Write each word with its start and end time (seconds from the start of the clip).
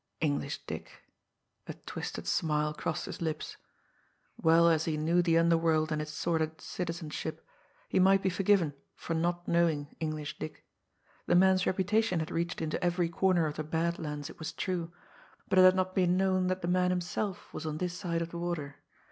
English 0.19 0.65
Dick! 0.65 1.03
A 1.67 1.75
twisted 1.75 2.25
smile 2.25 2.73
crossed 2.73 3.05
his 3.05 3.21
lips. 3.21 3.57
Well 4.35 4.67
as 4.67 4.85
he 4.85 4.97
knew 4.97 5.21
the 5.21 5.37
underworld 5.37 5.91
and 5.91 6.01
its 6.01 6.09
sordid 6.11 6.59
citizenship, 6.59 7.47
he 7.87 7.99
might 7.99 8.23
be 8.23 8.31
forgiven 8.31 8.73
for 8.95 9.13
not 9.13 9.47
knowing 9.47 9.95
English 9.99 10.39
Dick. 10.39 10.65
The 11.27 11.35
man's 11.35 11.67
reputation 11.67 12.19
had 12.19 12.31
reached 12.31 12.63
into 12.63 12.83
every 12.83 13.09
corner 13.09 13.45
of 13.45 13.57
the 13.57 13.63
Bad 13.63 13.99
Lands, 13.99 14.27
it 14.27 14.39
was 14.39 14.53
true; 14.53 14.91
but 15.47 15.59
it 15.59 15.63
had 15.63 15.75
not 15.75 15.93
been 15.93 16.17
known 16.17 16.47
that 16.47 16.63
the 16.63 16.67
man 16.67 16.89
himself 16.89 17.53
was 17.53 17.67
on 17.67 17.77
this 17.77 17.93
side 17.95 18.23
of 18.23 18.29
the 18.31 18.39
water. 18.39 18.77